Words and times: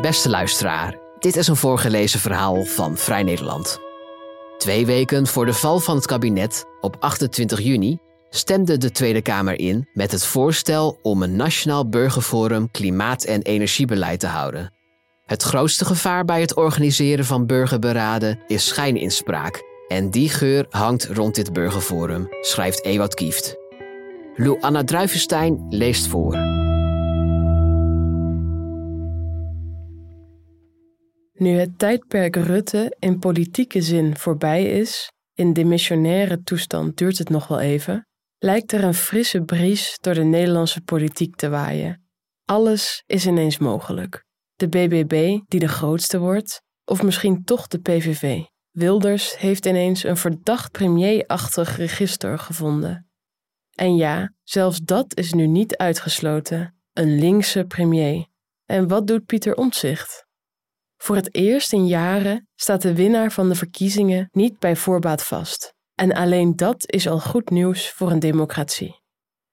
Beste 0.00 0.28
luisteraar, 0.28 0.98
dit 1.18 1.36
is 1.36 1.48
een 1.48 1.56
voorgelezen 1.56 2.20
verhaal 2.20 2.64
van 2.64 2.96
Vrij 2.96 3.22
Nederland. 3.22 3.80
Twee 4.58 4.86
weken 4.86 5.26
voor 5.26 5.46
de 5.46 5.52
val 5.52 5.78
van 5.78 5.96
het 5.96 6.06
kabinet, 6.06 6.64
op 6.80 6.96
28 6.98 7.60
juni, 7.60 7.98
stemde 8.30 8.78
de 8.78 8.90
Tweede 8.90 9.22
Kamer 9.22 9.58
in 9.58 9.88
met 9.92 10.12
het 10.12 10.26
voorstel 10.26 10.98
om 11.02 11.22
een 11.22 11.36
Nationaal 11.36 11.88
Burgerforum 11.88 12.70
Klimaat- 12.70 13.24
en 13.24 13.42
Energiebeleid 13.42 14.20
te 14.20 14.26
houden. 14.26 14.72
Het 15.26 15.42
grootste 15.42 15.84
gevaar 15.84 16.24
bij 16.24 16.40
het 16.40 16.54
organiseren 16.54 17.24
van 17.24 17.46
burgerberaden 17.46 18.38
is 18.46 18.66
schijninspraak. 18.66 19.62
En 19.88 20.10
die 20.10 20.28
geur 20.28 20.66
hangt 20.70 21.04
rond 21.04 21.34
dit 21.34 21.52
burgerforum, 21.52 22.28
schrijft 22.40 22.84
Ewout 22.84 23.14
Kieft. 23.14 23.56
Lou 24.36 24.60
Anna 24.60 24.84
Druivenstein 24.84 25.66
leest 25.68 26.06
voor. 26.06 26.61
Nu 31.42 31.50
het 31.50 31.78
tijdperk 31.78 32.36
Rutte 32.36 32.96
in 32.98 33.18
politieke 33.18 33.80
zin 33.80 34.16
voorbij 34.16 34.64
is, 34.64 35.12
in 35.34 35.52
demissionaire 35.52 36.42
toestand 36.42 36.96
duurt 36.96 37.18
het 37.18 37.28
nog 37.28 37.48
wel 37.48 37.60
even, 37.60 38.06
lijkt 38.38 38.72
er 38.72 38.84
een 38.84 38.94
frisse 38.94 39.42
bries 39.42 39.98
door 40.00 40.14
de 40.14 40.22
Nederlandse 40.22 40.80
politiek 40.80 41.34
te 41.36 41.48
waaien. 41.48 42.08
Alles 42.44 43.02
is 43.06 43.26
ineens 43.26 43.58
mogelijk. 43.58 44.24
De 44.54 44.68
BBB, 44.68 45.38
die 45.46 45.60
de 45.60 45.68
grootste 45.68 46.18
wordt, 46.18 46.62
of 46.84 47.02
misschien 47.02 47.44
toch 47.44 47.66
de 47.66 47.78
PVV. 47.78 48.42
Wilders 48.70 49.38
heeft 49.38 49.66
ineens 49.66 50.04
een 50.04 50.16
verdacht 50.16 50.72
premierachtig 50.72 51.76
register 51.76 52.38
gevonden. 52.38 53.10
En 53.74 53.96
ja, 53.96 54.34
zelfs 54.42 54.80
dat 54.80 55.16
is 55.16 55.32
nu 55.32 55.46
niet 55.46 55.76
uitgesloten. 55.76 56.74
Een 56.92 57.18
linkse 57.18 57.64
premier. 57.64 58.26
En 58.64 58.88
wat 58.88 59.06
doet 59.06 59.26
Pieter 59.26 59.54
Omtzigt? 59.54 60.30
Voor 61.02 61.16
het 61.16 61.34
eerst 61.34 61.72
in 61.72 61.86
jaren 61.86 62.48
staat 62.54 62.82
de 62.82 62.94
winnaar 62.94 63.32
van 63.32 63.48
de 63.48 63.54
verkiezingen 63.54 64.28
niet 64.32 64.58
bij 64.58 64.76
voorbaat 64.76 65.24
vast. 65.24 65.74
En 65.94 66.12
alleen 66.12 66.56
dat 66.56 66.92
is 66.92 67.08
al 67.08 67.20
goed 67.20 67.50
nieuws 67.50 67.90
voor 67.90 68.10
een 68.10 68.18
democratie. 68.18 69.00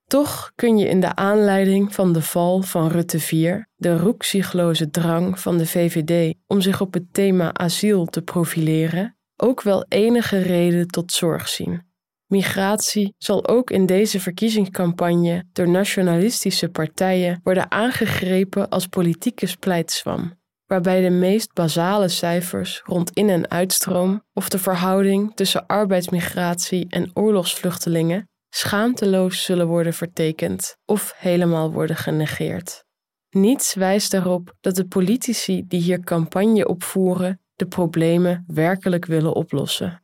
Toch 0.05 0.51
kun 0.55 0.77
je 0.77 0.87
in 0.87 0.99
de 0.99 1.15
aanleiding 1.15 1.93
van 1.93 2.13
de 2.13 2.21
val 2.21 2.61
van 2.61 2.87
Rutte 2.87 3.17
IV, 3.17 3.55
de 3.75 3.97
roekzichtloze 3.97 4.89
drang 4.89 5.39
van 5.39 5.57
de 5.57 5.65
VVD 5.65 6.35
om 6.47 6.61
zich 6.61 6.81
op 6.81 6.93
het 6.93 7.13
thema 7.13 7.53
asiel 7.53 8.05
te 8.05 8.21
profileren, 8.21 9.17
ook 9.35 9.61
wel 9.61 9.85
enige 9.87 10.37
reden 10.37 10.87
tot 10.87 11.11
zorg 11.11 11.47
zien. 11.47 11.87
Migratie 12.25 13.13
zal 13.17 13.47
ook 13.47 13.71
in 13.71 13.85
deze 13.85 14.19
verkiezingscampagne 14.19 15.43
door 15.53 15.69
nationalistische 15.69 16.69
partijen 16.69 17.39
worden 17.43 17.71
aangegrepen 17.71 18.69
als 18.69 18.87
politieke 18.87 19.45
splijtswam, 19.45 20.38
waarbij 20.69 21.01
de 21.01 21.09
meest 21.09 21.53
basale 21.53 22.07
cijfers 22.07 22.81
rond 22.85 23.11
in- 23.11 23.29
en 23.29 23.49
uitstroom 23.49 24.23
of 24.33 24.49
de 24.49 24.59
verhouding 24.59 25.35
tussen 25.35 25.65
arbeidsmigratie 25.65 26.85
en 26.89 27.11
oorlogsvluchtelingen 27.13 28.29
schaamteloos 28.49 29.43
zullen 29.43 29.67
worden 29.67 29.93
vertekend 29.93 30.77
of 30.85 31.13
helemaal 31.17 31.71
worden 31.71 31.95
genegeerd. 31.95 32.83
Niets 33.29 33.73
wijst 33.73 34.13
erop 34.13 34.53
dat 34.61 34.75
de 34.75 34.87
politici 34.87 35.63
die 35.67 35.81
hier 35.81 35.99
campagne 35.99 36.67
opvoeren 36.67 37.41
de 37.55 37.65
problemen 37.65 38.43
werkelijk 38.47 39.05
willen 39.05 39.33
oplossen. 39.33 40.03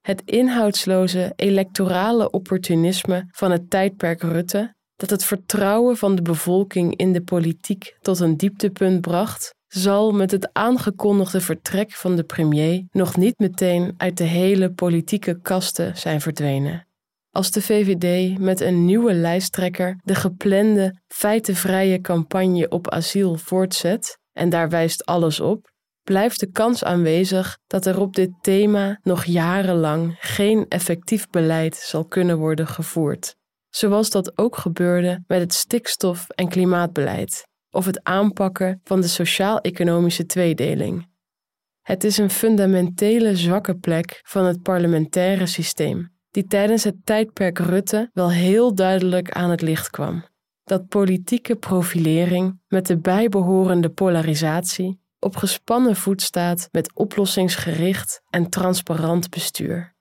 Het 0.00 0.22
inhoudsloze 0.24 1.32
electorale 1.36 2.30
opportunisme 2.30 3.28
van 3.30 3.50
het 3.50 3.70
tijdperk 3.70 4.22
Rutte, 4.22 4.74
dat 4.98 5.10
het 5.10 5.24
vertrouwen 5.24 5.96
van 5.96 6.14
de 6.14 6.22
bevolking 6.22 6.96
in 6.96 7.12
de 7.12 7.22
politiek 7.22 7.96
tot 8.00 8.20
een 8.20 8.36
dieptepunt 8.36 9.00
bracht, 9.00 9.54
zal 9.68 10.12
met 10.12 10.30
het 10.30 10.50
aangekondigde 10.52 11.40
vertrek 11.40 11.92
van 11.92 12.16
de 12.16 12.24
premier 12.24 12.84
nog 12.90 13.16
niet 13.16 13.38
meteen 13.38 13.94
uit 13.96 14.16
de 14.16 14.24
hele 14.24 14.72
politieke 14.72 15.40
kasten 15.40 15.96
zijn 15.96 16.20
verdwenen. 16.20 16.86
Als 17.30 17.50
de 17.50 17.62
VVD 17.62 18.38
met 18.38 18.60
een 18.60 18.84
nieuwe 18.84 19.14
lijsttrekker 19.14 20.00
de 20.04 20.14
geplande 20.14 21.00
feitenvrije 21.06 22.00
campagne 22.00 22.68
op 22.68 22.90
asiel 22.90 23.36
voortzet, 23.36 24.18
en 24.32 24.48
daar 24.48 24.68
wijst 24.68 25.06
alles 25.06 25.40
op, 25.40 25.70
blijft 26.04 26.40
de 26.40 26.50
kans 26.50 26.84
aanwezig 26.84 27.58
dat 27.66 27.86
er 27.86 28.00
op 28.00 28.14
dit 28.14 28.30
thema 28.40 28.98
nog 29.02 29.24
jarenlang 29.24 30.16
geen 30.20 30.66
effectief 30.68 31.28
beleid 31.30 31.76
zal 31.76 32.04
kunnen 32.04 32.38
worden 32.38 32.66
gevoerd, 32.66 33.36
zoals 33.70 34.10
dat 34.10 34.38
ook 34.38 34.56
gebeurde 34.56 35.24
met 35.26 35.40
het 35.40 35.54
stikstof- 35.54 36.28
en 36.28 36.48
klimaatbeleid 36.48 37.46
of 37.70 37.84
het 37.84 38.04
aanpakken 38.04 38.80
van 38.84 39.00
de 39.00 39.08
sociaal-economische 39.08 40.26
tweedeling. 40.26 41.06
Het 41.82 42.04
is 42.04 42.18
een 42.18 42.30
fundamentele 42.30 43.36
zwakke 43.36 43.76
plek 43.76 44.20
van 44.22 44.44
het 44.44 44.62
parlementaire 44.62 45.46
systeem, 45.46 46.12
die 46.30 46.46
tijdens 46.46 46.84
het 46.84 46.96
tijdperk 47.04 47.58
Rutte 47.58 48.10
wel 48.12 48.30
heel 48.30 48.74
duidelijk 48.74 49.30
aan 49.30 49.50
het 49.50 49.60
licht 49.60 49.90
kwam. 49.90 50.24
Dat 50.64 50.88
politieke 50.88 51.56
profilering 51.56 52.60
met 52.68 52.86
de 52.86 52.98
bijbehorende 52.98 53.88
polarisatie 53.88 55.00
op 55.18 55.36
gespannen 55.36 55.96
voet 55.96 56.22
staat 56.22 56.68
met 56.70 56.94
oplossingsgericht 56.94 58.22
en 58.30 58.50
transparant 58.50 59.30
bestuur. 59.30 59.96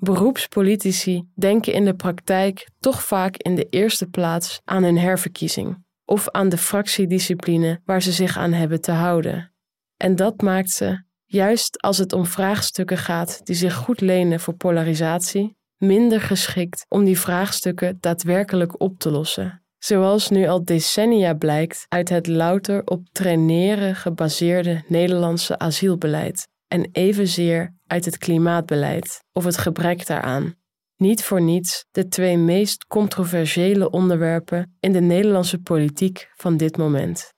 Beroepspolitici 0.00 1.28
denken 1.34 1.72
in 1.72 1.84
de 1.84 1.94
praktijk 1.94 2.68
toch 2.80 3.02
vaak 3.02 3.36
in 3.36 3.54
de 3.54 3.66
eerste 3.70 4.06
plaats 4.06 4.60
aan 4.64 4.82
hun 4.82 4.98
herverkiezing 4.98 5.86
of 6.04 6.30
aan 6.30 6.48
de 6.48 6.58
fractiediscipline 6.58 7.80
waar 7.84 8.02
ze 8.02 8.12
zich 8.12 8.36
aan 8.36 8.52
hebben 8.52 8.80
te 8.80 8.92
houden. 8.92 9.52
En 9.96 10.16
dat 10.16 10.40
maakt 10.40 10.70
ze, 10.70 11.02
juist 11.24 11.82
als 11.82 11.98
het 11.98 12.12
om 12.12 12.26
vraagstukken 12.26 12.98
gaat 12.98 13.46
die 13.46 13.56
zich 13.56 13.74
goed 13.74 14.00
lenen 14.00 14.40
voor 14.40 14.54
polarisatie, 14.54 15.56
minder 15.76 16.20
geschikt 16.20 16.86
om 16.88 17.04
die 17.04 17.18
vraagstukken 17.18 17.98
daadwerkelijk 18.00 18.80
op 18.80 18.98
te 18.98 19.10
lossen. 19.10 19.62
Zoals 19.78 20.28
nu 20.28 20.46
al 20.46 20.64
decennia 20.64 21.34
blijkt 21.34 21.86
uit 21.88 22.08
het 22.08 22.26
louter 22.26 22.82
op 22.84 23.06
traineren 23.12 23.96
gebaseerde 23.96 24.82
Nederlandse 24.88 25.58
asielbeleid 25.58 26.48
en 26.68 26.88
evenzeer 26.92 27.74
uit 27.86 28.04
het 28.04 28.18
klimaatbeleid 28.18 29.24
of 29.32 29.44
het 29.44 29.56
gebrek 29.56 30.06
daaraan. 30.06 30.54
Niet 30.96 31.24
voor 31.24 31.42
niets 31.42 31.84
de 31.90 32.08
twee 32.08 32.38
meest 32.38 32.86
controversiële 32.86 33.90
onderwerpen 33.90 34.76
in 34.80 34.92
de 34.92 35.00
Nederlandse 35.00 35.58
politiek 35.58 36.30
van 36.34 36.56
dit 36.56 36.76
moment. 36.76 37.32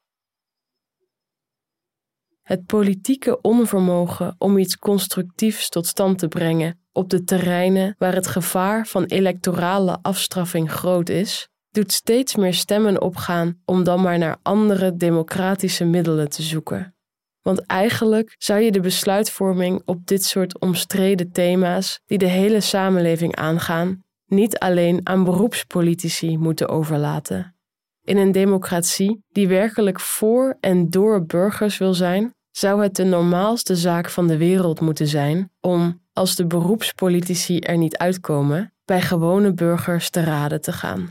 Het 2.42 2.66
politieke 2.66 3.40
onvermogen 3.40 4.34
om 4.38 4.58
iets 4.58 4.76
constructiefs 4.76 5.68
tot 5.68 5.86
stand 5.86 6.18
te 6.18 6.28
brengen 6.28 6.80
op 6.92 7.10
de 7.10 7.24
terreinen 7.24 7.94
waar 7.98 8.14
het 8.14 8.26
gevaar 8.26 8.86
van 8.86 9.04
electorale 9.04 9.98
afstraffing 10.02 10.70
groot 10.72 11.08
is, 11.08 11.48
doet 11.70 11.92
steeds 11.92 12.36
meer 12.36 12.54
stemmen 12.54 13.00
opgaan 13.00 13.60
om 13.64 13.84
dan 13.84 14.02
maar 14.02 14.18
naar 14.18 14.38
andere 14.42 14.96
democratische 14.96 15.84
middelen 15.84 16.28
te 16.28 16.42
zoeken. 16.42 16.94
Want 17.42 17.66
eigenlijk 17.66 18.34
zou 18.38 18.60
je 18.60 18.70
de 18.70 18.80
besluitvorming 18.80 19.82
op 19.84 20.06
dit 20.06 20.24
soort 20.24 20.60
omstreden 20.60 21.32
thema's, 21.32 22.00
die 22.06 22.18
de 22.18 22.26
hele 22.26 22.60
samenleving 22.60 23.36
aangaan, 23.36 24.04
niet 24.26 24.58
alleen 24.58 25.00
aan 25.02 25.24
beroepspolitici 25.24 26.38
moeten 26.38 26.68
overlaten. 26.68 27.54
In 28.04 28.16
een 28.16 28.32
democratie 28.32 29.24
die 29.28 29.48
werkelijk 29.48 30.00
voor 30.00 30.56
en 30.60 30.90
door 30.90 31.24
burgers 31.24 31.78
wil 31.78 31.94
zijn, 31.94 32.34
zou 32.50 32.82
het 32.82 32.96
de 32.96 33.04
normaalste 33.04 33.76
zaak 33.76 34.10
van 34.10 34.26
de 34.26 34.36
wereld 34.36 34.80
moeten 34.80 35.06
zijn 35.06 35.50
om, 35.60 36.00
als 36.12 36.36
de 36.36 36.46
beroepspolitici 36.46 37.58
er 37.58 37.76
niet 37.76 37.96
uitkomen, 37.96 38.74
bij 38.84 39.00
gewone 39.00 39.52
burgers 39.52 40.10
te 40.10 40.20
raden 40.20 40.60
te 40.60 40.72
gaan. 40.72 41.10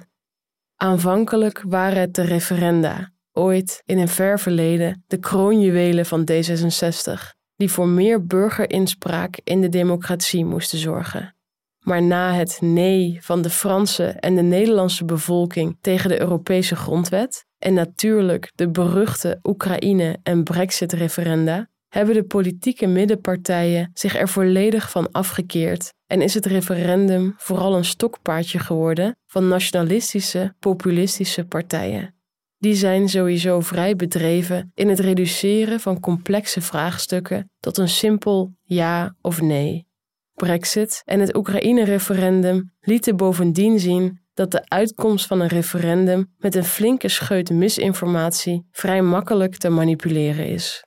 Aanvankelijk 0.76 1.64
waren 1.68 2.00
het 2.00 2.14
de 2.14 2.22
referenda, 2.22 3.12
ooit 3.40 3.82
in 3.86 3.98
een 3.98 4.08
ver 4.08 4.40
verleden 4.40 5.04
de 5.08 5.18
kroonjuwelen 5.18 6.06
van 6.06 6.30
D66, 6.32 7.38
die 7.56 7.72
voor 7.72 7.88
meer 7.88 8.26
burgerinspraak 8.26 9.40
in 9.44 9.62
de 9.62 9.70
democratie 9.70 10.46
moesten 10.46 10.78
zorgen. 10.78 11.36
Maar 11.80 12.04
na 12.04 12.34
het 12.34 12.58
nee 12.62 13.18
van 13.22 13.42
de 13.42 13.50
Franse 13.50 14.06
en 14.06 14.36
de 14.36 14.42
Nederlandse 14.42 15.06
bevolking 15.06 15.78
tegen 15.82 16.10
de 16.10 16.20
Europese 16.20 16.76
grondwet 16.76 17.46
en 17.58 17.74
natuurlijk 17.74 18.52
de 18.56 18.70
beruchte 18.70 19.40
Oekraïne- 19.44 20.18
en 20.24 20.44
Brexit-referenda, 20.44 21.70
hebben 21.90 22.16
de 22.16 22.24
politieke 22.24 22.88
middenpartijen 22.88 23.92
zich 23.94 24.16
er 24.16 24.30
volledig 24.30 24.90
van 24.92 25.12
afgekeerd 25.12 25.94
en 26.08 26.22
is 26.22 26.34
het 26.34 26.46
referendum 26.46 27.34
vooral 27.38 27.76
een 27.76 27.86
stokpaardje 27.86 28.60
geworden 28.60 29.18
van 29.26 29.48
nationalistische, 29.48 30.56
populistische 30.60 31.46
partijen. 31.46 32.19
Die 32.60 32.76
zijn 32.76 33.10
sowieso 33.10 33.60
vrij 33.60 33.96
bedreven 33.96 34.72
in 34.74 34.90
het 34.90 35.00
reduceren 35.00 35.80
van 35.80 36.00
complexe 36.00 36.62
vraagstukken 36.62 37.52
tot 37.60 37.78
een 37.78 37.90
simpel 37.90 38.54
ja 38.64 39.16
of 39.22 39.42
nee. 39.42 39.88
Brexit 40.34 41.02
en 41.06 41.20
het 41.20 41.36
Oekraïne-referendum 41.36 42.74
lieten 42.80 43.16
bovendien 43.16 43.80
zien 43.80 44.20
dat 44.34 44.52
de 44.52 44.70
uitkomst 44.70 45.26
van 45.26 45.40
een 45.40 45.48
referendum 45.48 46.34
met 46.38 46.56
een 46.56 46.64
flinke 46.64 47.08
scheut 47.08 47.50
misinformatie 47.50 48.68
vrij 48.72 49.02
makkelijk 49.02 49.58
te 49.58 49.70
manipuleren 49.70 50.48
is. 50.48 50.84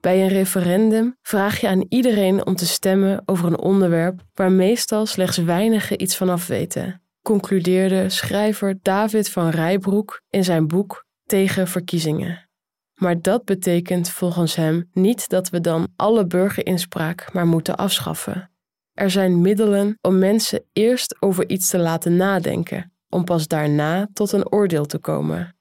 Bij 0.00 0.22
een 0.22 0.28
referendum 0.28 1.16
vraag 1.22 1.60
je 1.60 1.68
aan 1.68 1.86
iedereen 1.88 2.46
om 2.46 2.56
te 2.56 2.66
stemmen 2.66 3.22
over 3.24 3.46
een 3.46 3.58
onderwerp 3.58 4.20
waar 4.34 4.52
meestal 4.52 5.06
slechts 5.06 5.36
weinigen 5.36 6.02
iets 6.02 6.16
van 6.16 6.28
af 6.28 6.46
weten, 6.46 7.02
concludeerde 7.26 8.08
schrijver 8.08 8.78
David 8.82 9.30
van 9.30 9.48
Rijbroek 9.48 10.20
in 10.30 10.44
zijn 10.44 10.66
boek 10.66 11.04
Tegen 11.24 11.68
verkiezingen. 11.68 12.48
Maar 12.94 13.20
dat 13.20 13.44
betekent 13.44 14.10
volgens 14.10 14.54
hem 14.54 14.88
niet 14.92 15.28
dat 15.28 15.48
we 15.50 15.60
dan 15.60 15.88
alle 15.96 16.26
burgerinspraak 16.26 17.32
maar 17.32 17.46
moeten 17.46 17.76
afschaffen. 17.76 18.50
Er 18.92 19.10
zijn 19.10 19.40
middelen 19.40 19.98
om 20.00 20.18
mensen 20.18 20.64
eerst 20.72 21.22
over 21.22 21.48
iets 21.48 21.68
te 21.68 21.78
laten 21.78 22.16
nadenken, 22.16 22.92
om 23.08 23.24
pas 23.24 23.48
daarna 23.48 24.08
tot 24.12 24.32
een 24.32 24.52
oordeel 24.52 24.86
te 24.86 24.98
komen. 24.98 25.56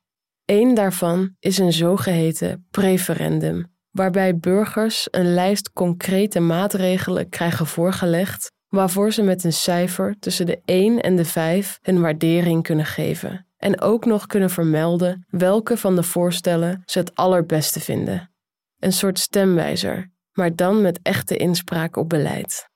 Eén 0.46 0.74
daarvan 0.74 1.36
is 1.40 1.58
een 1.58 1.74
zogeheten 1.74 2.68
preferendum, 2.72 3.66
waarbij 3.92 4.38
burgers 4.38 5.08
een 5.12 5.34
lijst 5.34 5.72
concrete 5.72 6.40
maatregelen 6.40 7.30
krijgen 7.30 7.68
voorgelegd 7.68 8.54
waarvoor 8.70 9.14
ze 9.14 9.22
met 9.22 9.44
een 9.44 9.54
cijfer 9.54 10.16
tussen 10.20 10.46
de 10.46 10.62
1 10.66 11.02
en 11.02 11.16
de 11.16 11.26
5 11.26 11.80
hun 11.82 12.02
waardering 12.02 12.64
kunnen 12.64 12.86
geven 12.86 13.46
en 13.58 13.82
ook 13.82 14.06
nog 14.06 14.26
kunnen 14.26 14.50
vermelden 14.50 15.26
welke 15.30 15.78
van 15.78 15.96
de 15.96 16.04
voorstellen 16.04 16.82
ze 16.86 17.00
het 17.00 17.16
allerbeste 17.16 17.80
vinden. 17.80 18.32
Een 18.80 18.94
soort 18.94 19.20
stemwijzer, 19.20 20.12
maar 20.34 20.56
dan 20.56 20.82
met 20.82 21.00
echte 21.02 21.38
inspraak 21.38 21.96
op 21.96 22.10
beleid. 22.10 22.70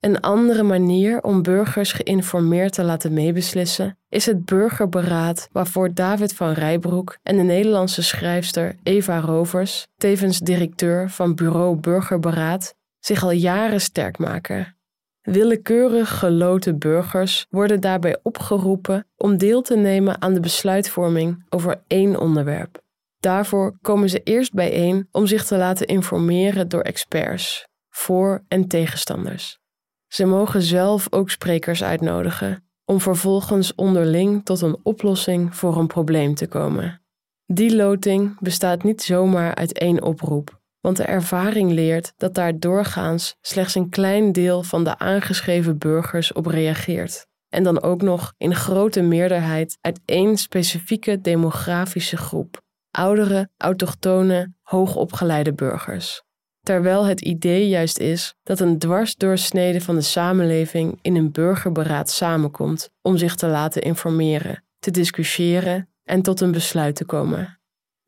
Een 0.00 0.20
andere 0.20 0.62
manier 0.62 1.22
om 1.22 1.42
burgers 1.42 1.92
geïnformeerd 1.92 2.72
te 2.72 2.84
laten 2.84 3.12
meebeslissen 3.12 3.98
is 4.08 4.26
het 4.26 4.44
burgerberaad 4.44 5.48
waarvoor 5.52 5.94
David 5.94 6.34
van 6.34 6.52
Rijbroek 6.52 7.18
en 7.22 7.36
de 7.36 7.42
Nederlandse 7.42 8.02
schrijfster 8.02 8.76
Eva 8.82 9.20
Rovers, 9.20 9.86
tevens 9.96 10.38
directeur 10.38 11.10
van 11.10 11.34
Bureau 11.34 11.76
Burgerberaad, 11.76 12.74
zich 12.98 13.22
al 13.22 13.30
jaren 13.30 13.80
sterk 13.80 14.18
maken. 14.18 14.76
Willekeurig 15.20 16.18
geloten 16.18 16.78
burgers 16.78 17.46
worden 17.50 17.80
daarbij 17.80 18.18
opgeroepen 18.22 19.06
om 19.16 19.36
deel 19.36 19.62
te 19.62 19.76
nemen 19.76 20.22
aan 20.22 20.34
de 20.34 20.40
besluitvorming 20.40 21.44
over 21.48 21.82
één 21.86 22.20
onderwerp. 22.20 22.82
Daarvoor 23.20 23.78
komen 23.80 24.08
ze 24.08 24.22
eerst 24.22 24.52
bijeen 24.52 25.08
om 25.12 25.26
zich 25.26 25.44
te 25.44 25.56
laten 25.56 25.86
informeren 25.86 26.68
door 26.68 26.80
experts, 26.80 27.66
voor- 27.88 28.44
en 28.48 28.68
tegenstanders. 28.68 29.58
Ze 30.06 30.24
mogen 30.24 30.62
zelf 30.62 31.06
ook 31.12 31.30
sprekers 31.30 31.82
uitnodigen 31.82 32.68
om 32.84 33.00
vervolgens 33.00 33.74
onderling 33.74 34.44
tot 34.44 34.60
een 34.60 34.78
oplossing 34.82 35.56
voor 35.56 35.76
een 35.76 35.86
probleem 35.86 36.34
te 36.34 36.46
komen. 36.46 37.02
Die 37.46 37.76
loting 37.76 38.40
bestaat 38.40 38.82
niet 38.82 39.02
zomaar 39.02 39.54
uit 39.54 39.72
één 39.72 40.02
oproep, 40.02 40.57
want 40.88 41.00
de 41.00 41.06
ervaring 41.06 41.72
leert 41.72 42.12
dat 42.16 42.34
daar 42.34 42.58
doorgaans 42.58 43.36
slechts 43.40 43.74
een 43.74 43.88
klein 43.88 44.32
deel 44.32 44.62
van 44.62 44.84
de 44.84 44.98
aangeschreven 44.98 45.78
burgers 45.78 46.32
op 46.32 46.46
reageert. 46.46 47.26
En 47.48 47.62
dan 47.62 47.82
ook 47.82 48.02
nog 48.02 48.32
in 48.36 48.54
grote 48.54 49.02
meerderheid 49.02 49.78
uit 49.80 50.00
één 50.04 50.36
specifieke 50.36 51.20
demografische 51.20 52.16
groep: 52.16 52.60
oudere, 52.90 53.50
autochtone, 53.56 54.52
hoogopgeleide 54.62 55.54
burgers 55.54 56.22
terwijl 56.62 57.04
het 57.04 57.20
idee 57.20 57.68
juist 57.68 57.98
is 57.98 58.34
dat 58.42 58.60
een 58.60 58.78
dwarsdoorsnede 58.78 59.80
van 59.80 59.94
de 59.94 60.00
samenleving 60.00 60.98
in 61.02 61.16
een 61.16 61.32
burgerberaad 61.32 62.10
samenkomt 62.10 62.90
om 63.02 63.16
zich 63.16 63.34
te 63.34 63.46
laten 63.46 63.82
informeren, 63.82 64.64
te 64.78 64.90
discussiëren 64.90 65.88
en 66.04 66.22
tot 66.22 66.40
een 66.40 66.52
besluit 66.52 66.94
te 66.94 67.04
komen. 67.04 67.57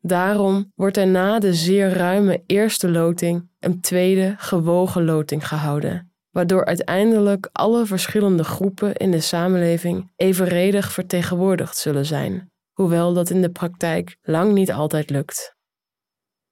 Daarom 0.01 0.71
wordt 0.75 0.97
er 0.97 1.07
na 1.07 1.39
de 1.39 1.53
zeer 1.53 1.89
ruime 1.89 2.43
eerste 2.45 2.89
loting 2.89 3.49
een 3.59 3.81
tweede 3.81 4.35
gewogen 4.37 5.05
loting 5.05 5.47
gehouden, 5.47 6.11
waardoor 6.31 6.65
uiteindelijk 6.65 7.49
alle 7.51 7.85
verschillende 7.85 8.43
groepen 8.43 8.95
in 8.95 9.11
de 9.11 9.19
samenleving 9.19 10.11
evenredig 10.15 10.91
vertegenwoordigd 10.91 11.77
zullen 11.77 12.05
zijn, 12.05 12.51
hoewel 12.71 13.13
dat 13.13 13.29
in 13.29 13.41
de 13.41 13.51
praktijk 13.51 14.17
lang 14.21 14.53
niet 14.53 14.71
altijd 14.71 15.09
lukt. 15.09 15.55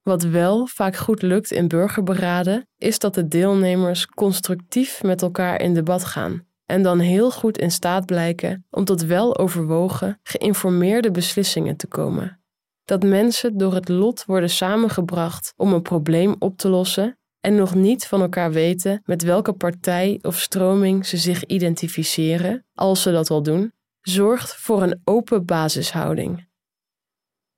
Wat 0.02 0.24
wel 0.24 0.68
vaak 0.68 0.95
goed 0.95 1.22
lukt 1.22 1.52
in 1.52 1.68
burgerberaden, 1.68 2.68
is 2.78 3.00
dat 3.00 3.13
de 3.13 3.28
deelnemers 3.28 4.06
constructief 4.06 5.04
met 5.04 5.22
elkaar 5.22 5.62
in 5.62 5.74
debat 5.74 6.04
gaan 6.04 6.48
en 6.66 6.81
dan 6.81 7.00
heel 7.00 7.31
goed 7.31 7.57
in 7.57 7.72
staat 7.72 8.06
blijken 8.06 8.66
om 8.69 8.86
tot 8.86 9.02
wel 9.02 9.38
overwogen, 9.38 10.19
geïnformeerde 10.24 11.12
beslissingen 11.12 11.75
te 11.75 11.88
komen. 11.88 12.38
Dat 12.89 13.03
mensen 13.03 13.57
door 13.57 13.74
het 13.74 13.89
lot 13.89 14.25
worden 14.25 14.50
samengebracht 14.50 15.53
om 15.56 15.74
een 15.74 15.81
probleem 15.81 16.36
op 16.39 16.57
te 16.57 16.69
lossen 16.69 17.18
en 17.39 17.56
nog 17.56 17.75
niet 17.75 18.07
van 18.07 18.21
elkaar 18.21 18.51
weten 18.51 19.01
met 19.06 19.24
welke 19.24 19.53
partij 19.53 20.19
of 20.21 20.39
stroming 20.39 21.06
ze 21.06 21.18
zich 21.18 21.45
identificeren, 21.45 22.65
als 22.74 23.01
ze 23.01 23.12
dat 23.12 23.30
al 23.30 23.44
doen, 23.44 23.74
zorgt 24.01 24.56
voor 24.56 24.81
een 24.81 25.01
open 25.03 25.45
basishouding. 25.45 26.47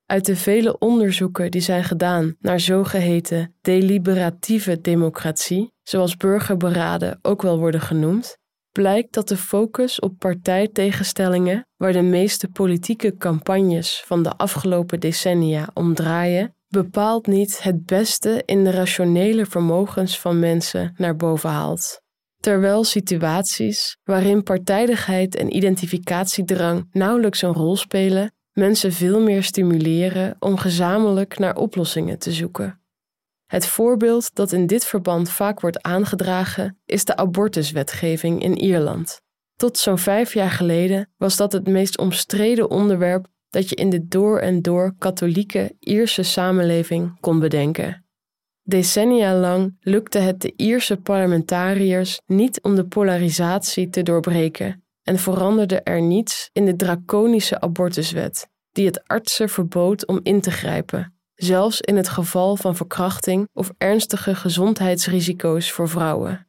Uit 0.06 0.26
de 0.26 0.36
vele 0.36 0.78
onderzoeken 0.78 1.50
die 1.50 1.60
zijn 1.60 1.84
gedaan 1.84 2.36
naar 2.40 2.60
zogeheten 2.60 3.56
deliberatieve 3.60 4.80
democratie, 4.80 5.72
zoals 5.82 6.16
burgerberaden 6.16 7.18
ook 7.22 7.42
wel 7.42 7.58
worden 7.58 7.80
genoemd, 7.80 8.38
blijkt 8.72 9.14
dat 9.14 9.28
de 9.28 9.36
focus 9.36 10.00
op 10.00 10.18
partijtegenstellingen, 10.18 11.66
waar 11.76 11.92
de 11.92 12.02
meeste 12.02 12.48
politieke 12.48 13.16
campagnes 13.16 14.02
van 14.06 14.22
de 14.22 14.36
afgelopen 14.36 15.00
decennia 15.00 15.68
om 15.74 15.94
draaien, 15.94 16.54
bepaalt 16.68 17.26
niet 17.26 17.62
het 17.62 17.86
beste 17.86 18.42
in 18.44 18.64
de 18.64 18.70
rationele 18.70 19.46
vermogens 19.46 20.20
van 20.20 20.38
mensen 20.38 20.94
naar 20.96 21.16
boven 21.16 21.50
haalt. 21.50 22.00
Terwijl 22.40 22.84
situaties 22.84 23.96
waarin 24.04 24.42
partijdigheid 24.42 25.36
en 25.36 25.56
identificatiedrang 25.56 26.88
nauwelijks 26.92 27.42
een 27.42 27.52
rol 27.52 27.76
spelen, 27.76 28.32
mensen 28.52 28.92
veel 28.92 29.20
meer 29.20 29.42
stimuleren 29.42 30.36
om 30.38 30.56
gezamenlijk 30.56 31.38
naar 31.38 31.56
oplossingen 31.56 32.18
te 32.18 32.32
zoeken. 32.32 32.81
Het 33.52 33.66
voorbeeld 33.66 34.34
dat 34.34 34.52
in 34.52 34.66
dit 34.66 34.84
verband 34.84 35.30
vaak 35.30 35.60
wordt 35.60 35.82
aangedragen 35.82 36.78
is 36.86 37.04
de 37.04 37.16
abortuswetgeving 37.16 38.42
in 38.42 38.56
Ierland. 38.56 39.20
Tot 39.56 39.78
zo'n 39.78 39.98
vijf 39.98 40.34
jaar 40.34 40.50
geleden 40.50 41.10
was 41.16 41.36
dat 41.36 41.52
het 41.52 41.68
meest 41.68 41.98
omstreden 41.98 42.70
onderwerp 42.70 43.26
dat 43.50 43.68
je 43.68 43.74
in 43.74 43.90
de 43.90 44.06
door 44.06 44.38
en 44.38 44.62
door 44.62 44.94
katholieke 44.98 45.76
Ierse 45.78 46.22
samenleving 46.22 47.20
kon 47.20 47.38
bedenken. 47.38 48.04
Decennia 48.62 49.34
lang 49.34 49.76
lukte 49.80 50.18
het 50.18 50.40
de 50.40 50.52
Ierse 50.56 50.96
parlementariërs 50.96 52.20
niet 52.26 52.62
om 52.62 52.74
de 52.74 52.86
polarisatie 52.86 53.88
te 53.88 54.02
doorbreken 54.02 54.84
en 55.02 55.18
veranderde 55.18 55.80
er 55.80 56.02
niets 56.02 56.48
in 56.52 56.64
de 56.64 56.76
draconische 56.76 57.60
abortuswet, 57.60 58.48
die 58.70 58.86
het 58.86 59.08
artsen 59.08 59.48
verbood 59.48 60.06
om 60.06 60.20
in 60.22 60.40
te 60.40 60.50
grijpen, 60.50 61.21
zelfs 61.42 61.80
in 61.80 61.96
het 61.96 62.08
geval 62.08 62.56
van 62.56 62.76
verkrachting 62.76 63.48
of 63.52 63.72
ernstige 63.78 64.34
gezondheidsrisico's 64.34 65.70
voor 65.70 65.88
vrouwen. 65.88 66.46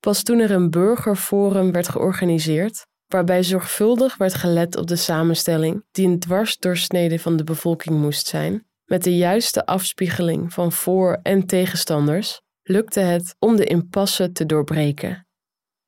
Pas 0.00 0.22
toen 0.22 0.38
er 0.38 0.50
een 0.50 0.70
burgerforum 0.70 1.72
werd 1.72 1.88
georganiseerd, 1.88 2.86
waarbij 3.06 3.42
zorgvuldig 3.42 4.16
werd 4.16 4.34
gelet 4.34 4.76
op 4.76 4.86
de 4.86 4.96
samenstelling 4.96 5.84
die 5.90 6.06
een 6.06 6.18
dwarsdoorsnede 6.18 7.18
van 7.18 7.36
de 7.36 7.44
bevolking 7.44 8.00
moest 8.00 8.26
zijn, 8.26 8.66
met 8.84 9.04
de 9.04 9.16
juiste 9.16 9.66
afspiegeling 9.66 10.52
van 10.52 10.72
voor- 10.72 11.18
en 11.22 11.46
tegenstanders, 11.46 12.40
lukte 12.62 13.00
het 13.00 13.34
om 13.38 13.56
de 13.56 13.64
impasse 13.64 14.32
te 14.32 14.46
doorbreken. 14.46 15.26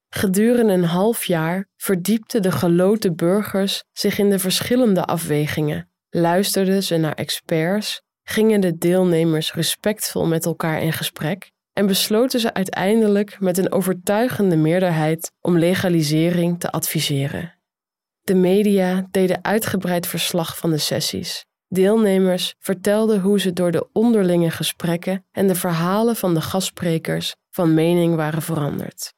Gedurende 0.08 0.72
een 0.72 0.84
half 0.84 1.24
jaar 1.24 1.68
verdiepten 1.76 2.42
de 2.42 2.52
geloten 2.52 3.16
burgers 3.16 3.84
zich 3.92 4.18
in 4.18 4.30
de 4.30 4.38
verschillende 4.38 5.04
afwegingen, 5.04 5.90
luisterden 6.10 6.82
ze 6.82 6.96
naar 6.96 7.14
experts, 7.14 8.02
gingen 8.22 8.60
de 8.60 8.78
deelnemers 8.78 9.52
respectvol 9.52 10.26
met 10.26 10.44
elkaar 10.44 10.82
in 10.82 10.92
gesprek 10.92 11.50
en 11.72 11.86
besloten 11.86 12.40
ze 12.40 12.54
uiteindelijk 12.54 13.40
met 13.40 13.58
een 13.58 13.72
overtuigende 13.72 14.56
meerderheid 14.56 15.32
om 15.40 15.58
legalisering 15.58 16.60
te 16.60 16.70
adviseren. 16.70 17.54
De 18.20 18.34
media 18.34 19.06
deden 19.10 19.44
uitgebreid 19.44 20.06
verslag 20.06 20.58
van 20.58 20.70
de 20.70 20.78
sessies. 20.78 21.44
Deelnemers 21.68 22.54
vertelden 22.58 23.20
hoe 23.20 23.40
ze 23.40 23.52
door 23.52 23.70
de 23.70 23.88
onderlinge 23.92 24.50
gesprekken 24.50 25.24
en 25.30 25.46
de 25.46 25.54
verhalen 25.54 26.16
van 26.16 26.34
de 26.34 26.40
gastsprekers 26.40 27.34
van 27.50 27.74
mening 27.74 28.14
waren 28.14 28.42
veranderd. 28.42 29.12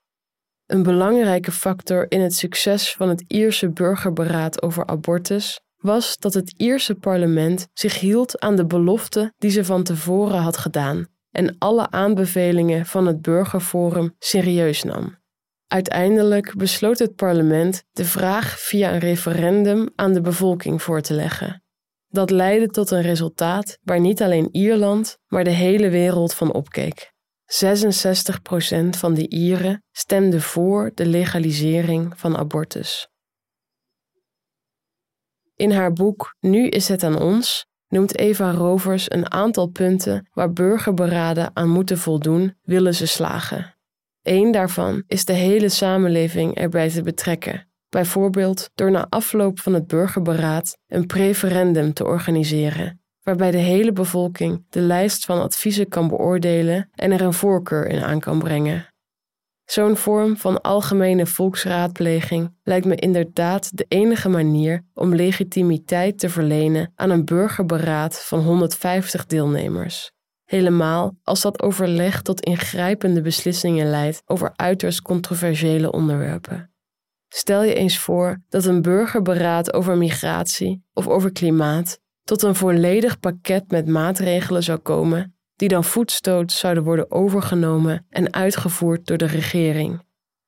Een 0.66 0.82
belangrijke 0.82 1.52
factor 1.52 2.06
in 2.08 2.20
het 2.20 2.34
succes 2.34 2.92
van 2.92 3.08
het 3.08 3.25
Ierse 3.26 3.70
burgerberaad 3.70 4.62
over 4.62 4.87
abortus 4.87 5.61
was 5.84 6.18
dat 6.18 6.34
het 6.34 6.54
Ierse 6.56 6.94
parlement 6.94 7.68
zich 7.72 8.00
hield 8.00 8.40
aan 8.40 8.56
de 8.56 8.66
belofte 8.66 9.32
die 9.38 9.50
ze 9.50 9.64
van 9.64 9.82
tevoren 9.82 10.38
had 10.38 10.56
gedaan 10.56 11.06
en 11.30 11.56
alle 11.58 11.90
aanbevelingen 11.90 12.86
van 12.86 13.06
het 13.06 13.22
burgerforum 13.22 14.14
serieus 14.18 14.82
nam. 14.82 15.18
Uiteindelijk 15.66 16.54
besloot 16.56 16.98
het 16.98 17.14
parlement 17.14 17.84
de 17.92 18.04
vraag 18.04 18.60
via 18.60 18.92
een 18.92 18.98
referendum 18.98 19.88
aan 19.94 20.12
de 20.12 20.20
bevolking 20.20 20.82
voor 20.82 21.00
te 21.00 21.14
leggen. 21.14 21.62
Dat 22.08 22.30
leidde 22.30 22.66
tot 22.66 22.90
een 22.90 23.02
resultaat 23.02 23.78
waar 23.82 24.00
niet 24.00 24.22
alleen 24.22 24.48
Ierland, 24.52 25.18
maar 25.26 25.44
de 25.44 25.50
hele 25.50 25.88
wereld 25.88 26.34
van 26.34 26.52
opkeek. 26.52 27.12
66% 27.44 28.88
van 28.90 29.14
de 29.14 29.28
Ieren 29.28 29.84
stemde 29.90 30.40
voor 30.40 30.90
de 30.94 31.06
legalisering 31.06 32.12
van 32.16 32.36
abortus. 32.36 33.08
In 35.56 35.70
haar 35.70 35.92
boek 35.92 36.37
Nu 36.40 36.68
is 36.68 36.88
het 36.88 37.02
aan 37.02 37.20
ons 37.20 37.66
noemt 37.88 38.18
Eva 38.18 38.50
Rovers 38.50 39.11
een 39.11 39.32
aantal 39.32 39.66
punten 39.66 40.28
waar 40.32 40.52
burgerberaden 40.52 41.50
aan 41.52 41.68
moeten 41.68 41.99
voldoen, 41.99 42.56
willen 42.62 42.94
ze 42.94 43.06
slagen. 43.06 43.76
Eén 44.23 44.50
daarvan 44.50 45.02
is 45.06 45.25
de 45.25 45.32
hele 45.32 45.68
samenleving 45.68 46.54
erbij 46.54 46.90
te 46.90 47.02
betrekken, 47.02 47.68
bijvoorbeeld 47.88 48.70
door 48.75 48.90
na 48.90 49.06
afloop 49.08 49.61
van 49.61 49.75
het 49.75 49.87
burgerberaad 49.87 50.78
een 50.87 51.06
preferendum 51.06 51.92
te 51.92 52.04
organiseren, 52.04 53.00
waarbij 53.23 53.50
de 53.50 53.58
hele 53.58 53.92
bevolking 53.92 54.66
de 54.68 54.80
lijst 54.80 55.25
van 55.25 55.42
adviezen 55.42 55.88
kan 55.88 56.08
beoordelen 56.08 56.90
en 56.94 57.12
er 57.12 57.20
een 57.20 57.32
voorkeur 57.32 57.87
in 57.87 58.02
aan 58.02 58.20
kan 58.20 58.38
brengen. 58.38 58.93
Zo'n 59.64 59.97
vorm 59.97 60.37
van 60.37 60.61
algemene 60.61 61.26
volksraadpleging 61.26 62.54
lijkt 62.62 62.87
me 62.87 62.94
inderdaad 62.94 63.76
de 63.76 63.85
enige 63.88 64.28
manier 64.28 64.85
om 64.94 65.14
legitimiteit 65.14 66.18
te 66.18 66.28
verlenen 66.28 66.92
aan 66.94 67.11
een 67.11 67.25
burgerberaad 67.25 68.25
van 68.25 68.40
150 68.40 69.26
deelnemers. 69.26 70.12
Helemaal 70.44 71.16
als 71.23 71.40
dat 71.40 71.62
overleg 71.62 72.23
tot 72.23 72.40
ingrijpende 72.40 73.21
beslissingen 73.21 73.90
leidt 73.90 74.23
over 74.26 74.52
uiterst 74.56 75.02
controversiële 75.02 75.92
onderwerpen. 75.92 76.71
Stel 77.28 77.62
je 77.62 77.75
eens 77.75 77.99
voor 77.99 78.42
dat 78.49 78.64
een 78.64 78.83
burgerberaad 78.83 79.73
over 79.73 79.97
migratie 79.97 80.85
of 80.92 81.09
over 81.09 81.33
klimaat 81.33 81.99
tot 82.23 82.42
een 82.42 82.54
volledig 82.54 83.21
pakket 83.21 83.71
met 83.71 83.87
maatregelen 83.87 84.62
zou 84.62 84.78
komen 84.78 85.33
die 85.56 85.68
dan 85.68 85.84
voetstoot 85.84 86.52
zouden 86.52 86.84
worden 86.84 87.11
overgenomen 87.11 88.06
en 88.08 88.32
uitgevoerd 88.32 89.06
door 89.06 89.18
de 89.18 89.26
regering. 89.26 90.02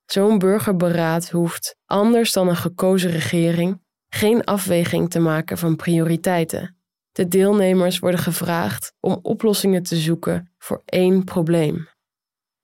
Zo'n 0.04 0.38
burgerberaad 0.38 1.30
hoeft, 1.30 1.76
anders 1.84 2.32
dan 2.32 2.48
een 2.48 2.56
gekozen 2.56 3.10
regering, 3.10 3.82
geen 4.08 4.44
afweging 4.44 5.10
te 5.10 5.18
maken 5.18 5.58
van 5.58 5.76
prioriteiten. 5.76 6.76
De 7.12 7.28
deelnemers 7.28 7.98
worden 7.98 8.20
gevraagd 8.20 8.92
om 9.00 9.18
oplossingen 9.22 9.82
te 9.82 9.96
zoeken 9.96 10.52
voor 10.58 10.82
één 10.84 11.24
probleem. 11.24 11.88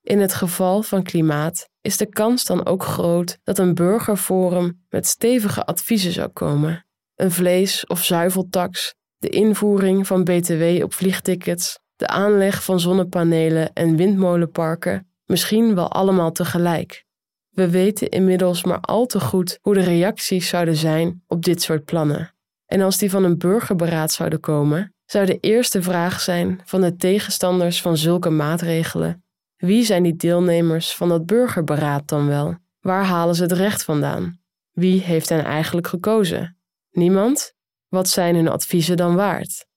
In 0.02 0.20
het 0.20 0.34
geval 0.34 0.82
van 0.82 1.02
klimaat 1.02 1.68
is 1.80 1.96
de 1.96 2.06
kans 2.06 2.44
dan 2.44 2.66
ook 2.66 2.84
groot 2.84 3.38
dat 3.42 3.58
een 3.58 3.74
burgerforum 3.74 4.84
met 4.88 5.06
stevige 5.06 5.64
adviezen 5.64 6.12
zou 6.12 6.28
komen. 6.28 6.86
Een 7.14 7.30
vlees- 7.30 7.86
of 7.86 8.04
zuiveltax, 8.04 8.94
de 9.16 9.28
invoering 9.28 10.06
van 10.06 10.24
BTW 10.24 10.82
op 10.82 10.94
vliegtickets 10.94 11.78
de 12.02 12.08
aanleg 12.08 12.64
van 12.64 12.80
zonnepanelen 12.80 13.72
en 13.72 13.96
windmolenparken 13.96 15.06
misschien 15.26 15.74
wel 15.74 15.90
allemaal 15.90 16.32
tegelijk. 16.32 17.04
We 17.50 17.70
weten 17.70 18.08
inmiddels 18.08 18.64
maar 18.64 18.80
al 18.80 19.06
te 19.06 19.20
goed 19.20 19.58
hoe 19.60 19.74
de 19.74 19.80
reacties 19.80 20.48
zouden 20.48 20.76
zijn 20.76 21.22
op 21.26 21.44
dit 21.44 21.62
soort 21.62 21.84
plannen. 21.84 22.34
En 22.66 22.80
als 22.80 22.98
die 22.98 23.10
van 23.10 23.24
een 23.24 23.38
burgerberaad 23.38 24.12
zouden 24.12 24.40
komen, 24.40 24.94
zou 25.04 25.26
de 25.26 25.38
eerste 25.40 25.82
vraag 25.82 26.20
zijn 26.20 26.60
van 26.64 26.80
de 26.80 26.96
tegenstanders 26.96 27.80
van 27.82 27.96
zulke 27.96 28.30
maatregelen: 28.30 29.24
wie 29.56 29.84
zijn 29.84 30.02
die 30.02 30.16
deelnemers 30.16 30.94
van 30.94 31.08
dat 31.08 31.26
burgerberaad 31.26 32.08
dan 32.08 32.26
wel? 32.26 32.56
Waar 32.80 33.04
halen 33.04 33.34
ze 33.34 33.42
het 33.42 33.52
recht 33.52 33.84
vandaan? 33.84 34.40
Wie 34.70 35.00
heeft 35.00 35.28
hen 35.28 35.44
eigenlijk 35.44 35.86
gekozen? 35.86 36.58
Niemand? 36.90 37.54
Wat 37.88 38.08
zijn 38.08 38.34
hun 38.34 38.48
adviezen 38.48 38.96
dan 38.96 39.14
waard? 39.14 39.70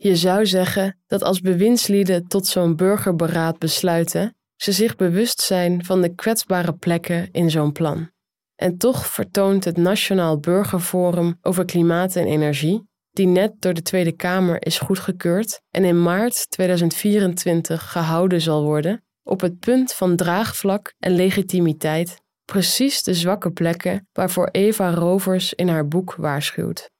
Je 0.00 0.16
zou 0.16 0.46
zeggen 0.46 0.98
dat 1.06 1.22
als 1.22 1.40
bewindslieden 1.40 2.26
tot 2.26 2.46
zo'n 2.46 2.76
burgerberaad 2.76 3.58
besluiten, 3.58 4.36
ze 4.56 4.72
zich 4.72 4.96
bewust 4.96 5.40
zijn 5.40 5.84
van 5.84 6.00
de 6.00 6.14
kwetsbare 6.14 6.72
plekken 6.72 7.28
in 7.32 7.50
zo'n 7.50 7.72
plan. 7.72 8.10
En 8.54 8.76
toch 8.76 9.06
vertoont 9.06 9.64
het 9.64 9.76
Nationaal 9.76 10.38
Burgerforum 10.38 11.38
over 11.42 11.64
Klimaat 11.64 12.16
en 12.16 12.26
Energie, 12.26 12.88
die 13.10 13.26
net 13.26 13.52
door 13.58 13.74
de 13.74 13.82
Tweede 13.82 14.12
Kamer 14.12 14.66
is 14.66 14.78
goedgekeurd 14.78 15.60
en 15.70 15.84
in 15.84 16.02
maart 16.02 16.50
2024 16.50 17.92
gehouden 17.92 18.40
zal 18.40 18.64
worden, 18.64 19.04
op 19.22 19.40
het 19.40 19.58
punt 19.58 19.92
van 19.92 20.16
draagvlak 20.16 20.94
en 20.98 21.12
legitimiteit 21.12 22.20
precies 22.44 23.02
de 23.02 23.14
zwakke 23.14 23.50
plekken 23.50 24.08
waarvoor 24.12 24.48
Eva 24.50 24.94
Rovers 24.94 25.54
in 25.54 25.68
haar 25.68 25.88
boek 25.88 26.14
waarschuwt. 26.14 26.90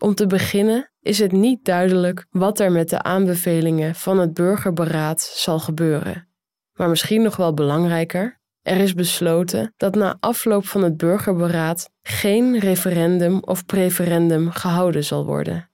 Om 0.00 0.14
te 0.14 0.26
beginnen 0.26 0.90
is 1.00 1.18
het 1.18 1.32
niet 1.32 1.64
duidelijk 1.64 2.26
wat 2.30 2.60
er 2.60 2.72
met 2.72 2.88
de 2.88 3.02
aanbevelingen 3.02 3.94
van 3.94 4.18
het 4.18 4.34
burgerberaad 4.34 5.20
zal 5.20 5.58
gebeuren. 5.58 6.28
Maar 6.72 6.88
misschien 6.88 7.22
nog 7.22 7.36
wel 7.36 7.54
belangrijker, 7.54 8.40
er 8.62 8.76
is 8.76 8.94
besloten 8.94 9.74
dat 9.76 9.94
na 9.94 10.16
afloop 10.20 10.66
van 10.66 10.82
het 10.82 10.96
burgerberaad 10.96 11.90
geen 12.02 12.58
referendum 12.58 13.42
of 13.42 13.66
preferendum 13.66 14.50
gehouden 14.50 15.04
zal 15.04 15.24
worden. 15.24 15.70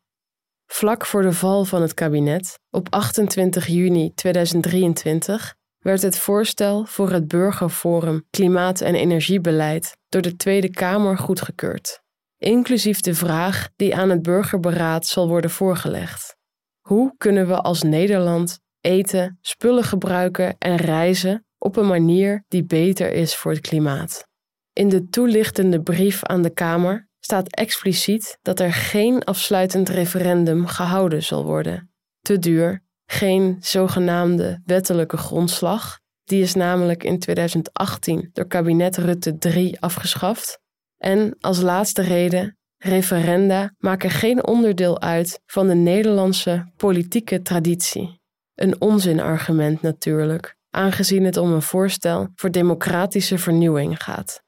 Vlak 0.67 1.07
voor 1.07 1.23
de 1.23 1.33
val 1.33 1.65
van 1.65 1.83
het 1.83 1.95
kabinet, 1.95 2.59
op 2.71 2.87
28 2.91 3.67
juni 3.67 4.15
2023, 4.15 5.55
werd 5.79 6.03
het 6.03 6.19
voorstel 6.19 6.85
voor 6.85 7.11
het 7.11 7.29
Burgerforum 7.29 8.25
Klimaat- 8.31 8.81
en 8.81 8.95
Energiebeleid 8.95 9.97
door 10.09 10.23
de 10.23 10.37
Tweede 10.37 10.71
Kamer 10.71 11.19
goedgekeurd 11.19 12.00
inclusief 12.41 13.01
de 13.01 13.15
vraag 13.15 13.69
die 13.77 13.97
aan 13.97 14.11
het 14.11 14.23
burgerberaad 14.23 15.07
zal 15.07 15.29
worden 15.29 15.51
voorgelegd. 15.51 16.37
Hoe 16.81 17.15
kunnen 17.17 17.47
we 17.47 17.57
als 17.57 17.83
Nederland 17.83 18.59
eten, 18.81 19.39
spullen 19.41 19.85
gebruiken 19.85 20.57
en 20.59 20.77
reizen 20.77 21.45
op 21.59 21.77
een 21.77 21.87
manier 21.87 22.45
die 22.49 22.65
beter 22.65 23.13
is 23.13 23.37
voor 23.37 23.53
het 23.53 23.61
klimaat? 23.61 24.29
In 24.73 24.89
de 24.89 25.09
toelichtende 25.09 25.83
brief 25.83 26.25
aan 26.25 26.43
de 26.43 26.51
Kamer 26.51 27.09
staat 27.19 27.55
expliciet 27.55 28.39
dat 28.43 28.61
er 28.61 28.73
geen 28.73 29.25
afsluitend 29.25 29.89
referendum 29.89 30.67
gehouden 30.67 31.23
zal 31.23 31.45
worden. 31.45 31.91
Te 32.21 32.39
duur, 32.39 32.85
geen 33.07 33.57
zogenaamde 33.61 34.63
wettelijke 34.65 35.17
grondslag, 35.17 35.99
die 36.25 36.43
is 36.43 36.55
namelijk 36.55 37.05
in 37.05 37.19
2018 37.19 38.31
door 38.33 38.47
kabinet 38.47 38.97
Rutte 38.97 39.39
3 39.39 39.81
afgeschaft, 39.81 40.60
en 41.01 41.37
als 41.41 41.61
laatste 41.61 42.03
reden, 42.03 42.59
referenda 42.79 43.75
maken 43.79 44.11
geen 44.11 44.47
onderdeel 44.47 45.01
uit 45.01 45.41
van 45.47 45.67
de 45.67 45.75
Nederlandse 45.75 46.73
politieke 46.77 47.43
traditie. 47.43 48.21
Een 48.55 48.81
onzinargument 48.81 49.83
natuurlijk, 49.83 50.57
aangezien 50.71 51.25
het 51.25 51.37
om 51.37 51.53
een 51.53 51.63
voorstel 51.63 52.29
voor 52.35 52.51
democratische 52.51 53.39
vernieuwing 53.39 54.03
gaat. 54.03 54.43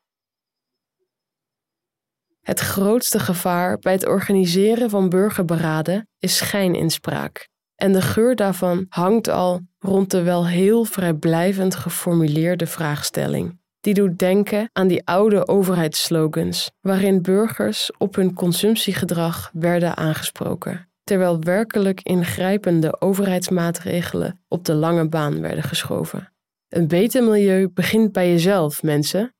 Het 2.40 2.60
grootste 2.60 3.20
gevaar 3.20 3.78
bij 3.78 3.92
het 3.92 4.06
organiseren 4.06 4.90
van 4.90 5.08
burgerberaden 5.08 6.08
is 6.18 6.36
schijninspraak. 6.36 7.48
En 7.74 7.92
de 7.92 8.02
geur 8.02 8.36
daarvan 8.36 8.86
hangt 8.88 9.28
al 9.28 9.60
rond 9.78 10.10
de 10.10 10.22
wel 10.22 10.46
heel 10.46 10.84
vrijblijvend 10.84 11.74
geformuleerde 11.74 12.66
vraagstelling 12.66 13.60
die 13.82 13.94
doet 13.94 14.18
denken 14.18 14.70
aan 14.72 14.88
die 14.88 15.06
oude 15.06 15.48
overheidsslogans, 15.48 16.70
waarin 16.80 17.22
burgers 17.22 17.90
op 17.98 18.14
hun 18.14 18.34
consumptiegedrag 18.34 19.50
werden 19.52 19.96
aangesproken, 19.96 20.88
terwijl 21.04 21.40
werkelijk 21.40 22.00
ingrijpende 22.02 23.00
overheidsmaatregelen 23.00 24.40
op 24.48 24.64
de 24.64 24.74
lange 24.74 25.08
baan 25.08 25.40
werden 25.40 25.64
geschoven. 25.64 26.32
Een 26.68 26.88
beter 26.88 27.24
milieu 27.24 27.68
begint 27.68 28.12
bij 28.12 28.30
jezelf, 28.30 28.82
mensen. 28.82 29.34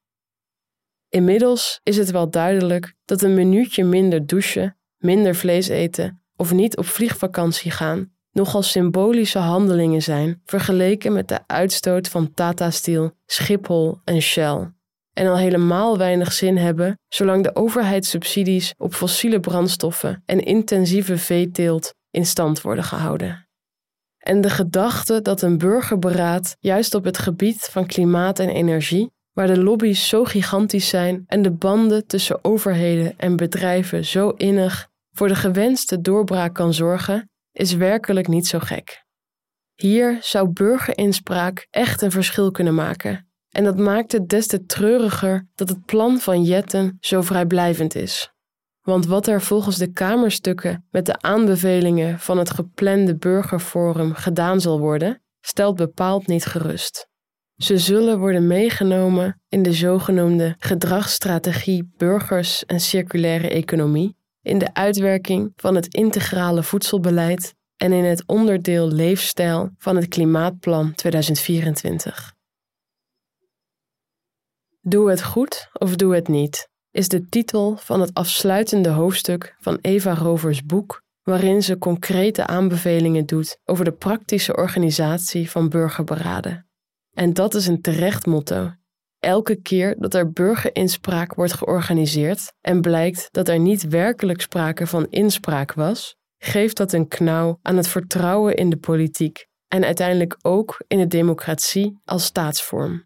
Inmiddels 1.08 1.80
is 1.82 1.96
het 1.96 2.10
wel 2.10 2.30
duidelijk 2.30 2.94
dat 3.04 3.22
een 3.22 3.34
minuutje 3.34 3.84
minder 3.84 4.26
douchen, 4.26 4.78
minder 4.98 5.34
vlees 5.34 5.68
eten 5.68 6.22
of 6.36 6.52
niet 6.52 6.76
op 6.76 6.86
vliegvakantie 6.86 7.70
gaan 7.70 8.12
nogal 8.32 8.62
symbolische 8.62 9.38
handelingen 9.38 10.02
zijn 10.02 10.40
vergeleken 10.44 11.12
met 11.12 11.28
de 11.28 11.38
uitstoot 11.46 12.08
van 12.08 12.34
Tata 12.34 12.70
Steel, 12.70 13.12
Schiphol 13.26 14.00
en 14.04 14.20
Shell. 14.20 14.72
En 15.12 15.26
al 15.26 15.36
helemaal 15.36 15.98
weinig 15.98 16.32
zin 16.32 16.56
hebben 16.56 16.98
zolang 17.08 17.42
de 17.42 17.54
overheidssubsidies 17.54 18.74
op 18.78 18.94
fossiele 18.94 19.40
brandstoffen 19.40 20.22
en 20.26 20.44
intensieve 20.44 21.18
veeteelt 21.18 21.94
in 22.10 22.26
stand 22.26 22.60
worden 22.60 22.84
gehouden. 22.84 23.46
En 24.18 24.40
de 24.40 24.50
gedachte 24.50 25.22
dat 25.22 25.42
een 25.42 25.58
burgerberaad 25.58 26.56
juist 26.60 26.94
op 26.94 27.04
het 27.04 27.18
gebied 27.18 27.68
van 27.70 27.86
klimaat 27.86 28.38
en 28.38 28.48
energie, 28.48 29.10
waar 29.32 29.46
de 29.46 29.62
lobby's 29.62 30.08
zo 30.08 30.24
gigantisch 30.24 30.88
zijn 30.88 31.24
en 31.26 31.42
de 31.42 31.50
banden 31.50 32.06
tussen 32.06 32.44
overheden 32.44 33.14
en 33.18 33.36
bedrijven 33.36 34.04
zo 34.04 34.28
innig, 34.28 34.88
voor 35.12 35.28
de 35.28 35.34
gewenste 35.34 36.00
doorbraak 36.00 36.54
kan 36.54 36.74
zorgen, 36.74 37.30
is 37.52 37.74
werkelijk 37.74 38.28
niet 38.28 38.46
zo 38.46 38.58
gek. 38.58 39.04
Hier 39.74 40.18
zou 40.20 40.48
burgerinspraak 40.48 41.66
echt 41.70 42.02
een 42.02 42.10
verschil 42.10 42.50
kunnen 42.50 42.74
maken, 42.74 43.26
En 43.50 43.64
dat 43.64 43.78
maakt 43.78 44.12
het 44.12 44.28
des 44.28 44.46
te 44.46 44.64
treuriger 44.64 45.48
dat 45.54 45.68
het 45.68 45.84
plan 45.84 46.18
van 46.18 46.42
Jetten 46.42 46.96
zo 47.00 47.22
vrijblijvend 47.22 47.94
is. 47.94 48.32
Want 48.82 49.06
wat 49.06 49.26
er 49.26 49.42
volgens 49.42 49.76
de 49.76 49.92
Kamerstukken 49.92 50.86
met 50.90 51.06
de 51.06 51.20
aanbevelingen 51.20 52.18
van 52.18 52.38
het 52.38 52.50
geplande 52.50 53.16
burgerforum 53.16 54.14
gedaan 54.14 54.60
zal 54.60 54.78
worden, 54.78 55.22
stelt 55.40 55.76
bepaald 55.76 56.26
niet 56.26 56.44
gerust. 56.44 57.10
Ze 57.56 57.78
zullen 57.78 58.18
worden 58.18 58.46
meegenomen 58.46 59.40
in 59.48 59.62
de 59.62 59.72
zogenoemde 59.72 60.54
gedragsstrategie 60.58 61.92
burgers 61.96 62.64
en 62.64 62.80
circulaire 62.80 63.48
economie, 63.48 64.16
in 64.42 64.58
de 64.58 64.74
uitwerking 64.74 65.52
van 65.56 65.74
het 65.74 65.94
integrale 65.94 66.62
voedselbeleid 66.62 67.54
en 67.76 67.92
in 67.92 68.04
het 68.04 68.22
onderdeel 68.26 68.88
leefstijl 68.88 69.70
van 69.78 69.96
het 69.96 70.08
Klimaatplan 70.08 70.94
2024. 70.94 72.34
Doe 74.80 75.10
het 75.10 75.22
goed 75.22 75.68
of 75.72 75.96
doe 75.96 76.14
het 76.14 76.28
niet, 76.28 76.68
is 76.90 77.08
de 77.08 77.28
titel 77.28 77.76
van 77.76 78.00
het 78.00 78.14
afsluitende 78.14 78.88
hoofdstuk 78.88 79.56
van 79.58 79.78
Eva 79.80 80.14
Rovers 80.14 80.64
boek, 80.64 81.02
waarin 81.22 81.62
ze 81.62 81.78
concrete 81.78 82.46
aanbevelingen 82.46 83.26
doet 83.26 83.58
over 83.64 83.84
de 83.84 83.92
praktische 83.92 84.56
organisatie 84.56 85.50
van 85.50 85.68
burgerberaden. 85.68 86.66
En 87.12 87.32
dat 87.32 87.54
is 87.54 87.66
een 87.66 87.80
terecht 87.80 88.26
motto. 88.26 88.72
Elke 89.24 89.56
keer 89.56 89.96
dat 89.98 90.14
er 90.14 90.30
burgerinspraak 90.30 91.34
wordt 91.34 91.52
georganiseerd 91.52 92.52
en 92.60 92.80
blijkt 92.80 93.28
dat 93.30 93.48
er 93.48 93.58
niet 93.58 93.88
werkelijk 93.88 94.40
sprake 94.40 94.86
van 94.86 95.06
inspraak 95.10 95.72
was, 95.72 96.16
geeft 96.38 96.76
dat 96.76 96.92
een 96.92 97.08
knauw 97.08 97.58
aan 97.62 97.76
het 97.76 97.88
vertrouwen 97.88 98.56
in 98.56 98.70
de 98.70 98.76
politiek 98.76 99.46
en 99.68 99.84
uiteindelijk 99.84 100.36
ook 100.40 100.84
in 100.86 100.98
de 100.98 101.06
democratie 101.06 102.00
als 102.04 102.24
staatsvorm. 102.24 103.04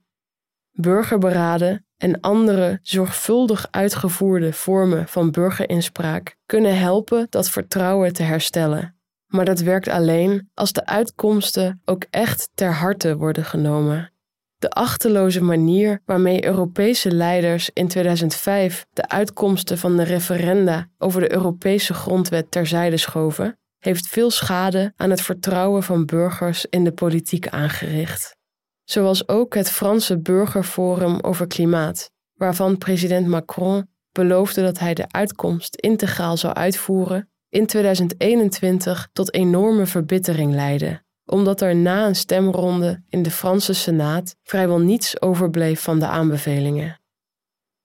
Burgerberaden 0.71 1.87
en 1.97 2.21
andere 2.21 2.79
zorgvuldig 2.83 3.69
uitgevoerde 3.71 4.53
vormen 4.53 5.09
van 5.09 5.31
burgerinspraak 5.31 6.37
kunnen 6.47 6.79
helpen 6.79 7.27
dat 7.31 7.51
vertrouwen 7.51 8.13
te 8.13 8.23
herstellen. 8.23 8.97
Maar 9.27 9.45
dat 9.45 9.61
werkt 9.61 9.89
alleen 9.89 10.51
als 10.55 10.73
de 10.73 10.87
uitkomsten 10.87 11.81
ook 11.85 12.07
echt 12.11 12.51
ter 12.55 12.73
harte 12.73 13.17
worden 13.17 13.45
genomen. 13.45 14.11
De 14.59 14.71
achteloze 14.71 15.43
manier 15.43 16.03
waarmee 16.05 16.45
Europese 16.45 17.11
leiders 17.11 17.71
in 17.73 17.89
2005 17.89 18.87
de 18.93 19.09
uitkomsten 19.09 19.79
van 19.79 19.97
de 19.97 20.03
referenda 20.03 20.89
over 20.99 21.21
de 21.21 21.33
Europese 21.33 21.95
grondwet 21.95 22.51
terzijde 22.51 22.97
schoven, 22.97 23.59
heeft 23.79 24.07
veel 24.07 24.31
schade 24.31 24.93
aan 24.97 25.11
het 25.11 25.21
vertrouwen 25.21 25.83
van 25.83 26.05
burgers 26.05 26.67
in 26.71 26.85
de 26.85 26.93
politiek 26.93 27.49
aangericht. 27.49 28.37
Zoals 28.85 29.29
ook 29.29 29.55
het 29.55 29.71
Franse 29.71 30.19
Burgerforum 30.19 31.19
over 31.21 31.47
klimaat, 31.47 32.11
waarvan 32.35 32.79
president 32.79 33.27
Macron 33.27 33.89
beloofde 34.13 34.63
dat 34.63 34.79
hij 34.79 34.95
de 34.95 35.09
uitkomst 35.09 35.77
integraal 35.77 36.37
zou 36.37 36.55
uitvoeren, 36.55 37.31
in 37.49 37.67
2021 37.67 39.09
tot 39.13 39.35
enorme 39.35 39.87
verbittering 39.87 40.55
leidde 40.55 41.05
omdat 41.27 41.61
er 41.61 41.77
na 41.77 42.07
een 42.07 42.17
stemronde 42.17 43.03
in 43.09 43.23
de 43.23 43.31
Franse 43.31 43.73
Senaat 43.73 44.37
vrijwel 44.43 44.79
niets 44.79 45.21
overbleef 45.21 45.81
van 45.81 45.99
de 45.99 46.07
aanbevelingen. 46.07 47.01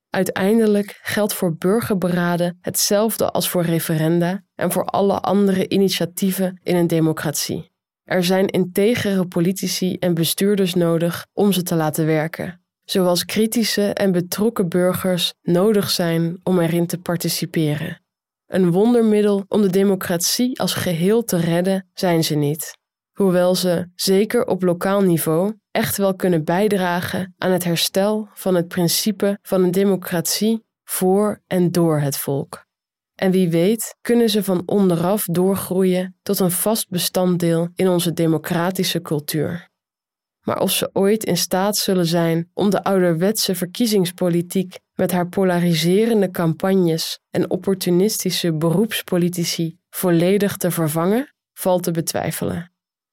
Uiteindelijk 0.10 1.00
geldt 1.02 1.34
voor 1.34 1.56
burgerberaden 1.56 2.58
hetzelfde 2.62 3.32
als 3.32 3.50
voor 3.50 3.64
referenda 3.64 4.44
en 4.56 4.72
voor 4.72 4.86
alle 4.86 5.20
andere 5.20 5.70
initiatieven 5.70 6.60
in 6.64 6.76
een 6.76 6.88
democratie. 6.88 7.72
Er 8.04 8.24
zijn 8.24 8.48
integere 8.48 9.26
politici 9.28 9.96
en 9.96 10.14
bestuurders 10.14 10.74
nodig 10.74 11.26
om 11.34 11.52
ze 11.52 11.64
te 11.64 11.76
laten 11.76 12.06
werken, 12.06 12.62
zoals 12.84 13.26
kritische 13.26 13.94
en 13.94 14.12
betrokken 14.12 14.70
burgers 14.70 15.34
nodig 15.42 15.90
zijn 15.90 16.40
om 16.44 16.60
erin 16.60 16.88
te 16.88 16.98
participeren. 16.98 18.02
Een 18.48 18.72
wondermiddel 18.72 19.44
om 19.48 19.62
de 19.62 19.70
democratie 19.70 20.60
als 20.60 20.74
geheel 20.74 21.24
te 21.24 21.38
redden 21.38 21.90
zijn 21.94 22.24
ze 22.24 22.36
niet 22.36 22.80
hoewel 23.22 23.56
ze, 23.56 23.88
zeker 23.96 24.46
op 24.46 24.64
lokaal 24.64 25.02
niveau, 25.02 25.54
echt 25.72 25.98
wel 25.98 26.16
kunnen 26.16 26.44
bijdragen 26.44 27.34
aan 27.38 27.52
het 27.52 27.64
herstel 27.64 28.30
van 28.34 28.56
het 28.56 28.68
principe 28.68 29.40
van 29.42 29.64
een 29.64 29.72
democratie 29.72 30.64
voor 30.84 31.42
en 31.48 31.72
door 31.72 32.00
het 32.00 32.18
volk. 32.18 32.66
En 33.16 33.32
wie 33.32 33.50
weet 33.50 33.96
kunnen 34.02 34.30
ze 34.30 34.44
van 34.44 34.64
onderaf 34.66 35.26
doorgroeien 35.26 36.16
tot 36.22 36.40
een 36.40 36.52
vast 36.52 36.90
bestanddeel 36.90 37.70
in 37.76 37.88
onze 37.88 38.14
democratische 38.14 39.02
cultuur. 39.02 39.70
Maar 40.42 40.60
of 40.60 40.72
ze 40.72 40.90
ooit 40.94 41.24
in 41.24 41.38
staat 41.38 41.78
zullen 41.78 42.06
zijn 42.06 42.50
om 42.54 42.70
de 42.70 42.84
ouderwetse 42.84 43.56
verkiezingspolitiek 43.56 44.80
met 44.94 45.12
haar 45.12 45.28
polariserende 45.30 46.32
campagnes 46.32 47.20
en 47.30 47.50
opportunistische 47.50 48.54
beroepspolitici 48.54 49.78
volledig 49.90 50.58
te 50.58 50.72
vervangen, 50.72 51.34
valt 51.54 51.84
te 51.84 51.92
betwijfelen. 51.92 52.71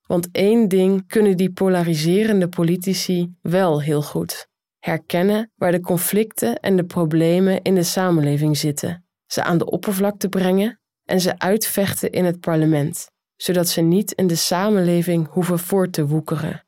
Want 0.08 0.28
één 0.32 0.68
ding 0.68 1.06
kunnen 1.06 1.36
die 1.36 1.52
polariserende 1.52 2.48
politici 2.48 3.34
wel 3.40 3.82
heel 3.82 4.02
goed: 4.02 4.48
herkennen 4.78 5.52
waar 5.54 5.72
de 5.72 5.80
conflicten 5.80 6.60
en 6.60 6.76
de 6.76 6.84
problemen 6.84 7.62
in 7.62 7.74
de 7.74 7.82
samenleving 7.82 8.56
zitten, 8.56 9.04
ze 9.26 9.42
aan 9.42 9.58
de 9.58 9.70
oppervlakte 9.70 10.28
brengen 10.28 10.80
en 11.04 11.20
ze 11.20 11.38
uitvechten 11.38 12.10
in 12.10 12.24
het 12.24 12.40
parlement, 12.40 13.10
zodat 13.36 13.68
ze 13.68 13.80
niet 13.80 14.12
in 14.12 14.26
de 14.26 14.36
samenleving 14.36 15.28
hoeven 15.28 15.58
voort 15.58 15.92
te 15.92 16.06
woekeren. 16.06 16.66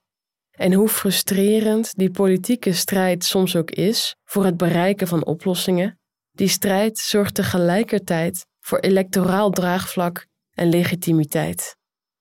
En 0.50 0.72
hoe 0.72 0.88
frustrerend 0.88 1.94
die 1.96 2.10
politieke 2.10 2.72
strijd 2.72 3.24
soms 3.24 3.56
ook 3.56 3.70
is 3.70 4.16
voor 4.24 4.44
het 4.44 4.56
bereiken 4.56 5.06
van 5.06 5.24
oplossingen, 5.26 5.98
die 6.30 6.48
strijd 6.48 6.98
zorgt 6.98 7.34
tegelijkertijd 7.34 8.46
voor 8.58 8.78
electoraal 8.78 9.50
draagvlak 9.50 10.26
en 10.50 10.68
legitimiteit. 10.68 11.78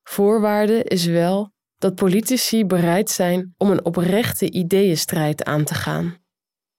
Voorwaarde 0.09 0.83
is 0.83 1.05
wel 1.05 1.51
dat 1.77 1.95
politici 1.95 2.65
bereid 2.65 3.09
zijn 3.09 3.53
om 3.57 3.71
een 3.71 3.85
oprechte 3.85 4.51
ideeënstrijd 4.51 5.43
aan 5.43 5.63
te 5.63 5.73
gaan. 5.73 6.17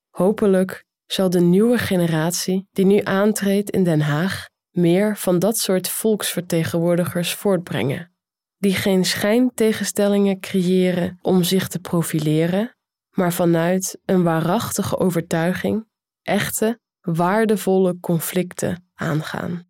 Hopelijk 0.08 0.84
zal 1.06 1.30
de 1.30 1.40
nieuwe 1.40 1.78
generatie 1.78 2.68
die 2.72 2.84
nu 2.84 3.00
aantreedt 3.04 3.70
in 3.70 3.84
Den 3.84 4.00
Haag 4.00 4.46
meer 4.70 5.16
van 5.16 5.38
dat 5.38 5.58
soort 5.58 5.88
volksvertegenwoordigers 5.88 7.34
voortbrengen, 7.34 8.12
die 8.56 8.74
geen 8.74 9.04
schijntegenstellingen 9.04 10.40
creëren 10.40 11.18
om 11.22 11.42
zich 11.42 11.68
te 11.68 11.78
profileren, 11.78 12.76
maar 13.10 13.32
vanuit 13.32 13.98
een 14.04 14.22
waarachtige 14.22 14.98
overtuiging 14.98 15.86
echte, 16.22 16.80
waardevolle 17.00 18.00
conflicten 18.00 18.90
aangaan. 18.94 19.69